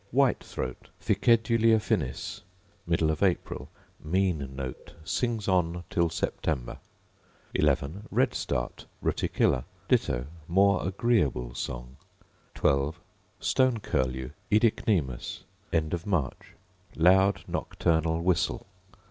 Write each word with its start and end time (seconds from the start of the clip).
White 0.09 0.43
throat, 0.43 0.89
Ficedulae 0.99 1.75
affinis: 1.75 2.41
Middle 2.87 3.11
of 3.11 3.21
April: 3.21 3.69
mean 4.03 4.55
note; 4.55 4.93
sings 5.03 5.47
on 5.47 5.83
till 5.91 6.09
September. 6.09 6.79
11. 7.53 8.05
Red 8.09 8.33
start, 8.33 8.87
Ruticilla: 9.03 9.65
Ditto: 9.87 10.25
more 10.47 10.83
agreeable 10.87 11.53
song. 11.53 11.97
12. 12.55 12.99
Stone 13.39 13.77
curlew, 13.81 14.31
OEdicnemus: 14.51 15.43
End 15.71 15.93
of 15.93 16.07
March; 16.07 16.53
loud 16.95 17.43
nocturnal 17.47 18.21
whistle. 18.23 18.65